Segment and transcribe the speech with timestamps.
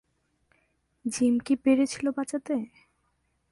[1.05, 2.55] Gym কি পেরেছিল বাঁচাতে?